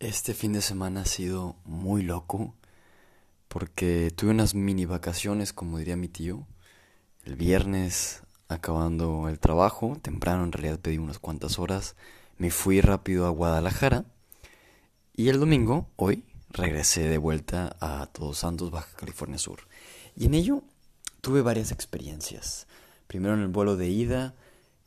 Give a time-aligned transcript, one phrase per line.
[0.00, 2.54] Este fin de semana ha sido muy loco
[3.48, 6.46] porque tuve unas mini vacaciones, como diría mi tío.
[7.22, 11.96] El viernes, acabando el trabajo, temprano en realidad pedí unas cuantas horas,
[12.38, 14.06] me fui rápido a Guadalajara
[15.14, 19.68] y el domingo, hoy, regresé de vuelta a Todos Santos, Baja California Sur.
[20.16, 20.62] Y en ello
[21.20, 22.66] tuve varias experiencias.
[23.06, 24.34] Primero en el vuelo de ida,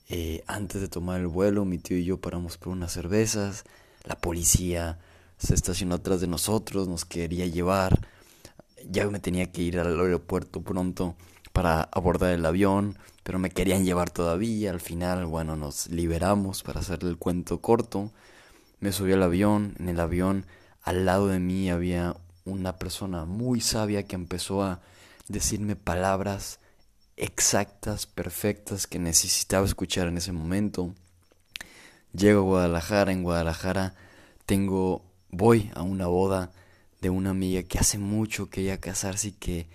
[0.10, 3.64] eh, antes de tomar el vuelo, mi tío y yo paramos por unas cervezas
[4.04, 5.00] la policía
[5.38, 8.08] se estacionó atrás de nosotros, nos quería llevar.
[8.90, 11.16] Ya me tenía que ir al aeropuerto pronto
[11.52, 14.72] para abordar el avión, pero me querían llevar todavía.
[14.72, 18.12] Al final, bueno, nos liberamos para hacerle el cuento corto.
[18.80, 20.46] Me subí al avión, en el avión
[20.82, 22.16] al lado de mí había
[22.46, 24.82] una persona muy sabia que empezó a
[25.30, 26.60] decirme palabras
[27.16, 30.94] exactas, perfectas que necesitaba escuchar en ese momento.
[32.14, 33.96] Llego a Guadalajara, en Guadalajara
[34.46, 36.52] tengo, voy a una boda
[37.02, 39.68] de una amiga que hace mucho quería casarse y que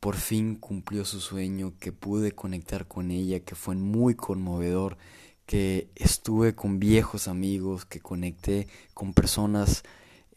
[0.00, 4.96] por fin cumplió su sueño, que pude conectar con ella, que fue muy conmovedor,
[5.44, 9.82] que estuve con viejos amigos, que conecté con personas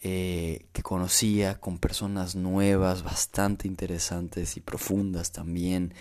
[0.01, 5.93] eh, que conocía, con personas nuevas, bastante interesantes y profundas también,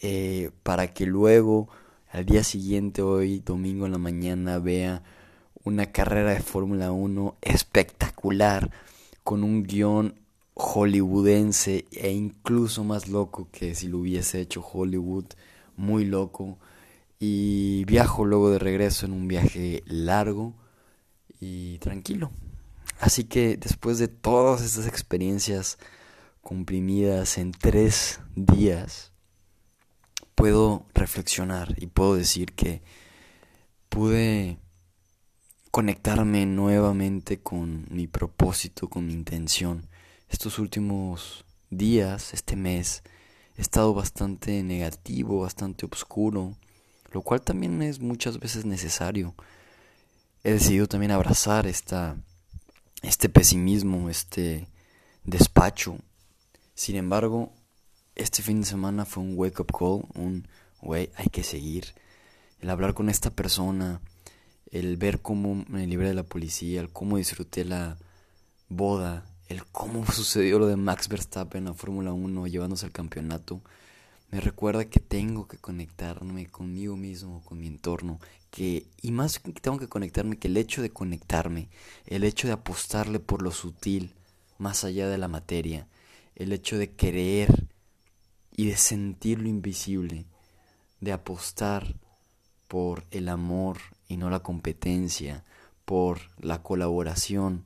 [0.00, 1.68] eh, para que luego
[2.14, 5.02] al día siguiente, hoy, domingo en la mañana, vea
[5.64, 8.70] una carrera de Fórmula 1 espectacular,
[9.24, 10.14] con un guion
[10.54, 15.24] hollywoodense e incluso más loco que si lo hubiese hecho Hollywood,
[15.76, 16.56] muy loco.
[17.18, 20.54] Y viajo luego de regreso en un viaje largo
[21.40, 22.30] y tranquilo.
[23.00, 25.78] Así que después de todas estas experiencias
[26.42, 29.13] comprimidas en tres días,
[30.44, 32.82] puedo reflexionar y puedo decir que
[33.88, 34.58] pude
[35.70, 39.88] conectarme nuevamente con mi propósito, con mi intención.
[40.28, 43.02] Estos últimos días, este mes,
[43.56, 46.54] he estado bastante negativo, bastante oscuro,
[47.10, 49.34] lo cual también es muchas veces necesario.
[50.42, 52.18] He decidido también abrazar esta,
[53.00, 54.68] este pesimismo, este
[55.22, 55.96] despacho.
[56.74, 57.50] Sin embargo,
[58.14, 60.46] este fin de semana fue un wake up call, un,
[60.80, 61.94] güey, hay que seguir.
[62.60, 64.00] El hablar con esta persona,
[64.70, 67.96] el ver cómo me libré de la policía, el cómo disfruté la
[68.68, 73.60] boda, el cómo sucedió lo de Max Verstappen en la Fórmula 1 llevándose al campeonato,
[74.30, 78.18] me recuerda que tengo que conectarme conmigo mismo, con mi entorno,
[78.50, 81.68] que y más que tengo que conectarme que el hecho de conectarme,
[82.06, 84.12] el hecho de apostarle por lo sutil,
[84.58, 85.86] más allá de la materia,
[86.34, 87.68] el hecho de querer
[88.56, 90.26] y de sentir lo invisible,
[91.00, 91.96] de apostar
[92.68, 93.78] por el amor
[94.08, 95.44] y no la competencia,
[95.84, 97.64] por la colaboración,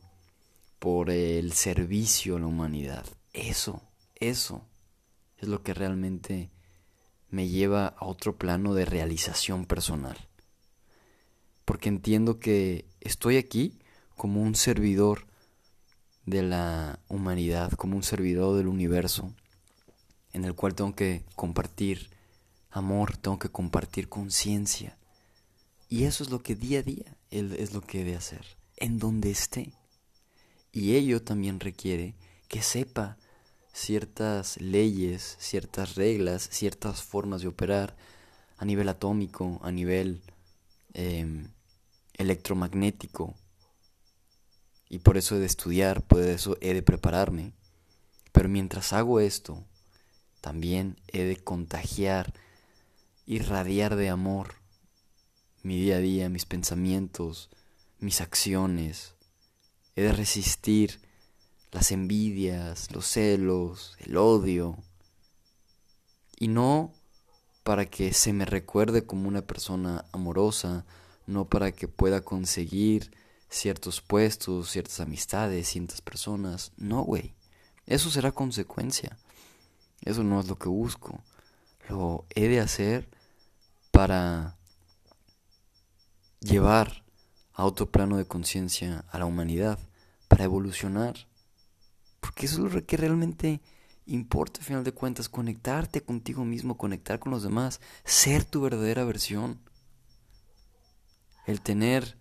[0.78, 3.04] por el servicio a la humanidad.
[3.32, 3.82] Eso,
[4.16, 4.62] eso
[5.36, 6.50] es lo que realmente
[7.30, 10.16] me lleva a otro plano de realización personal.
[11.64, 13.78] Porque entiendo que estoy aquí
[14.16, 15.26] como un servidor
[16.24, 19.34] de la humanidad, como un servidor del universo,
[20.32, 22.10] en el cual tengo que compartir
[22.70, 24.98] amor, tengo que compartir conciencia.
[25.88, 28.44] Y eso es lo que día a día es lo que debe hacer,
[28.76, 29.72] en donde esté.
[30.72, 32.14] Y ello también requiere
[32.48, 33.16] que sepa
[33.72, 37.96] ciertas leyes, ciertas reglas, ciertas formas de operar
[38.56, 40.22] a nivel atómico, a nivel
[40.94, 41.48] em,
[42.14, 43.34] electromagnético.
[44.90, 47.52] Y por eso he de estudiar, por eso he de prepararme.
[48.32, 49.64] Pero mientras hago esto,
[50.48, 52.32] también he de contagiar,
[53.26, 54.54] irradiar de amor
[55.62, 57.50] mi día a día, mis pensamientos,
[57.98, 59.14] mis acciones.
[59.94, 61.02] He de resistir
[61.70, 64.78] las envidias, los celos, el odio.
[66.38, 66.94] Y no
[67.62, 70.86] para que se me recuerde como una persona amorosa,
[71.26, 73.10] no para que pueda conseguir
[73.50, 76.72] ciertos puestos, ciertas amistades, ciertas personas.
[76.78, 77.34] No, güey.
[77.84, 79.18] Eso será consecuencia.
[80.02, 81.22] Eso no es lo que busco.
[81.88, 83.08] Lo he de hacer
[83.90, 84.56] para
[86.40, 87.04] llevar
[87.52, 89.78] a otro plano de conciencia a la humanidad,
[90.28, 91.26] para evolucionar.
[92.20, 93.60] Porque eso es lo que realmente
[94.06, 99.04] importa, al final de cuentas, conectarte contigo mismo, conectar con los demás, ser tu verdadera
[99.04, 99.60] versión.
[101.46, 102.16] El tener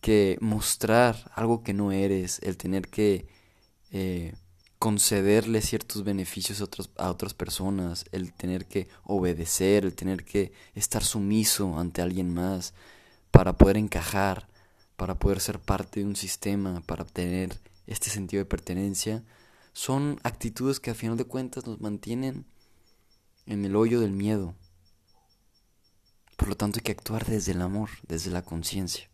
[0.00, 3.28] que mostrar algo que no eres, el tener que
[3.90, 4.34] eh,
[4.80, 11.04] concederle ciertos beneficios a, a otras personas, el tener que obedecer, el tener que estar
[11.04, 12.72] sumiso ante alguien más
[13.30, 14.48] para poder encajar,
[14.96, 19.22] para poder ser parte de un sistema, para obtener este sentido de pertenencia,
[19.74, 22.46] son actitudes que a final de cuentas nos mantienen
[23.44, 24.54] en el hoyo del miedo.
[26.38, 29.09] Por lo tanto hay que actuar desde el amor, desde la conciencia.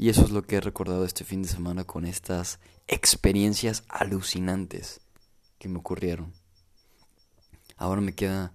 [0.00, 2.58] Y eso es lo que he recordado este fin de semana con estas
[2.88, 5.02] experiencias alucinantes
[5.58, 6.32] que me ocurrieron.
[7.76, 8.54] Ahora me queda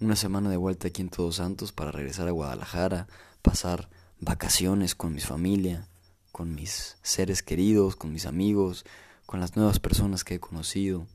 [0.00, 3.08] una semana de vuelta aquí en Todos Santos para regresar a Guadalajara,
[3.42, 3.90] pasar
[4.20, 5.86] vacaciones con mi familia,
[6.32, 8.86] con mis seres queridos, con mis amigos,
[9.26, 11.06] con las nuevas personas que he conocido.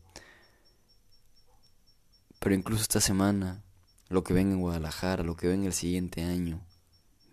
[2.39, 3.63] Pero incluso esta semana,
[4.09, 6.63] lo que venga en Guadalajara, lo que venga el siguiente año,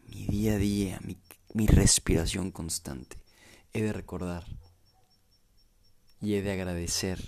[0.09, 1.19] mi día a día, mi,
[1.59, 3.17] mi respiración constante,
[3.73, 4.45] he de recordar
[6.21, 7.19] y he de agradecer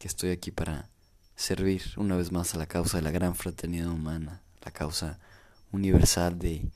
[0.00, 0.90] que estoy aquí para
[1.36, 5.20] servir una vez más a la causa de la gran fraternidad humana, la causa
[5.70, 6.68] universal de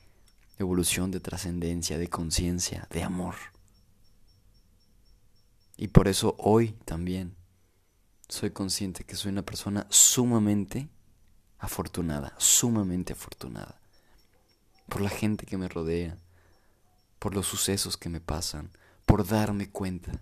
[0.57, 3.35] evolución, de trascendencia, de conciencia, de amor.
[5.75, 7.35] Y por eso hoy también
[8.29, 10.87] soy consciente que soy una persona sumamente
[11.59, 13.81] afortunada, sumamente afortunada,
[14.89, 16.17] por la gente que me rodea,
[17.19, 18.71] por los sucesos que me pasan,
[19.05, 20.21] por darme cuenta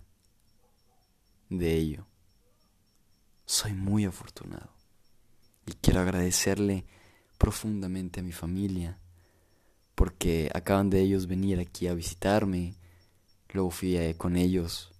[1.48, 2.06] de ello.
[3.46, 4.70] Soy muy afortunado
[5.66, 6.86] y quiero agradecerle
[7.38, 8.98] profundamente a mi familia,
[9.94, 12.74] porque acaban de ellos venir aquí a visitarme,
[13.50, 14.92] luego fui eh, con ellos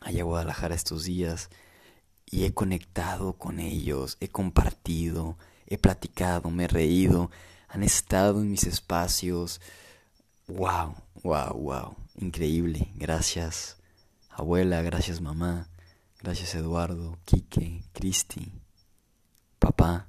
[0.00, 1.50] allá a Guadalajara estos días
[2.30, 5.36] y he conectado con ellos, he compartido,
[5.66, 7.30] he platicado, me he reído,
[7.74, 9.60] han estado en mis espacios.
[10.46, 10.94] Wow,
[11.24, 12.92] wow, wow, increíble.
[12.94, 13.78] Gracias
[14.30, 15.68] abuela, gracias mamá,
[16.20, 18.52] gracias Eduardo, Quique, Cristi,
[19.58, 20.06] papá.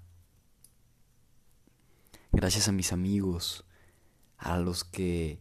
[2.31, 3.65] Gracias a mis amigos,
[4.37, 5.39] a los que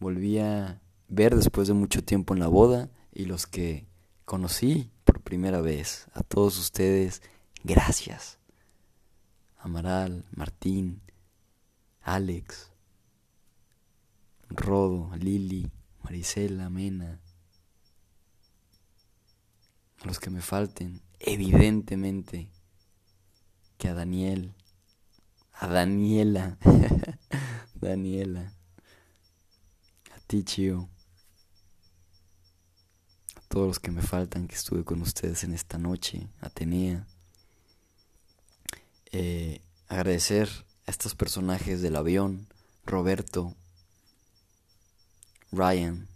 [0.00, 3.86] volví a ver después de mucho tiempo en la boda y los que
[4.24, 6.08] conocí por primera vez.
[6.12, 7.22] A todos ustedes,
[7.62, 8.38] gracias.
[9.58, 11.02] Amaral, Martín,
[12.02, 12.70] Alex,
[14.48, 15.70] Rodo, Lili,
[16.02, 17.20] Marisela, Mena.
[20.02, 22.50] A los que me falten, evidentemente
[23.78, 24.54] que a Daniel,
[25.52, 26.58] a Daniela,
[27.74, 28.52] Daniela,
[30.14, 30.88] a ti, Chio
[33.52, 37.06] todos los que me faltan, que estuve con ustedes en esta noche, Atenea.
[39.10, 40.48] Eh, agradecer
[40.86, 42.48] a estos personajes del avión,
[42.84, 43.54] Roberto,
[45.50, 46.08] Ryan,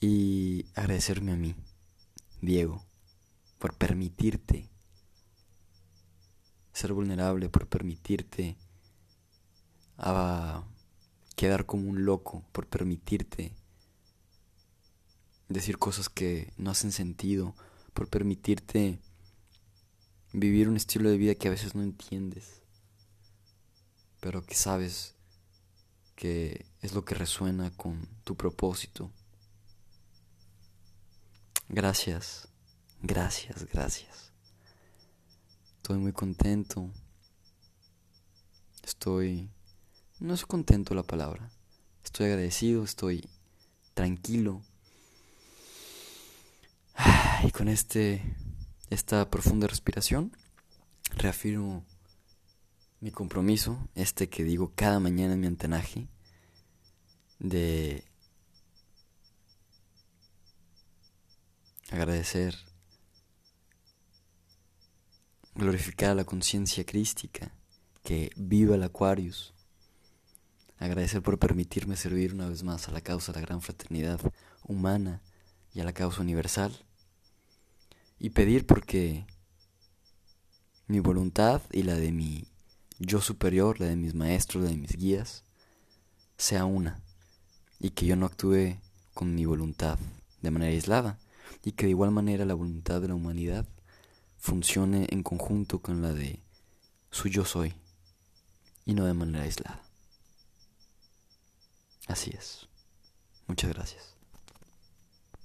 [0.00, 1.54] y agradecerme a mí,
[2.40, 2.84] Diego,
[3.58, 4.68] por permitirte
[6.72, 8.56] ser vulnerable, por permitirte
[9.96, 10.62] a
[11.34, 13.52] quedar como un loco, por permitirte
[15.48, 17.54] decir cosas que no hacen sentido,
[17.94, 19.00] por permitirte
[20.32, 22.62] vivir un estilo de vida que a veces no entiendes,
[24.20, 25.14] pero que sabes
[26.16, 29.10] que es lo que resuena con tu propósito.
[31.68, 32.48] Gracias,
[33.02, 34.32] gracias, gracias.
[35.76, 36.90] Estoy muy contento.
[38.82, 39.50] Estoy...
[40.18, 41.50] No es contento la palabra.
[42.02, 43.28] Estoy agradecido, estoy
[43.94, 44.62] tranquilo
[47.44, 48.22] y con este,
[48.90, 50.32] esta profunda respiración,
[51.16, 51.84] reafirmo
[53.00, 56.08] mi compromiso, este que digo cada mañana en mi antenaje,
[57.38, 58.04] de
[61.90, 62.56] agradecer,
[65.54, 67.54] glorificar a la conciencia crística,
[68.02, 69.54] que viva el Aquarius,
[70.78, 74.20] agradecer por permitirme servir una vez más a la causa de la gran fraternidad
[74.64, 75.22] humana
[75.74, 76.87] y a la causa universal
[78.18, 79.26] y pedir porque
[80.86, 82.46] mi voluntad y la de mi
[82.98, 85.44] yo superior, la de mis maestros, la de mis guías,
[86.36, 87.02] sea una
[87.78, 88.76] y que yo no actúe
[89.14, 89.98] con mi voluntad
[90.42, 91.18] de manera aislada
[91.64, 93.66] y que de igual manera la voluntad de la humanidad
[94.38, 96.42] funcione en conjunto con la de
[97.10, 97.74] su yo soy
[98.84, 99.82] y no de manera aislada.
[102.06, 102.68] Así es.
[103.46, 104.17] Muchas gracias.